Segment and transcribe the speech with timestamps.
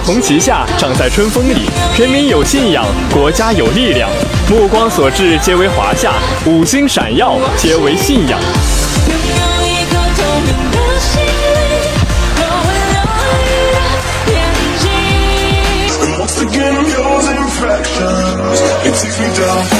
[0.00, 1.68] 红旗下，长在春风里。
[1.98, 4.08] 人民有信仰，国家有力量。
[4.48, 6.10] 目光所至，皆为华夏；
[6.46, 8.38] 五星闪耀，皆为信仰。
[18.84, 19.77] It takes me down.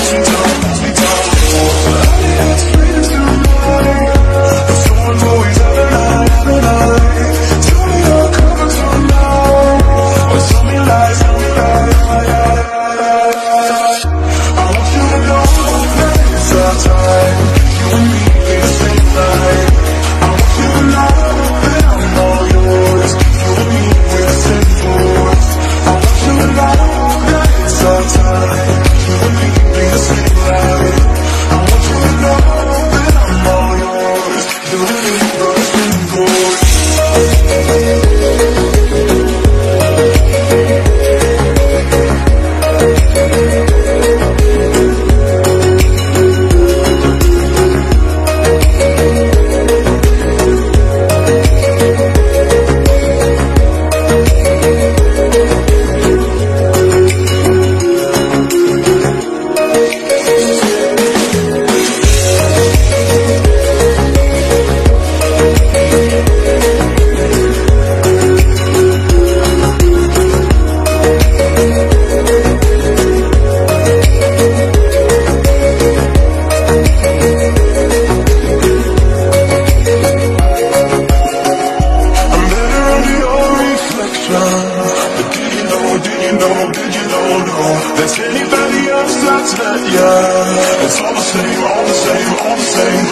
[89.39, 90.85] that's it, yeah.
[90.85, 93.07] It's all the same, all the same, all the same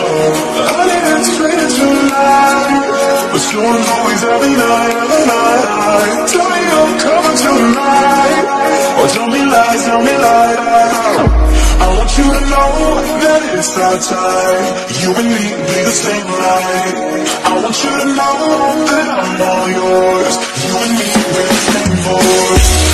[0.75, 2.83] Honey, it's faded tonight.
[3.31, 5.63] But storm's always every night, every night.
[6.27, 8.45] Tell me I'm coming tonight.
[8.99, 10.59] Or tell me lies, tell me lies.
[11.77, 12.73] I want you to know
[13.23, 14.65] that it's our time.
[14.99, 16.97] You and me be the same light.
[17.47, 18.37] I want you to know
[18.91, 20.35] that I'm all yours.
[20.67, 22.86] You and me, we're the same voice.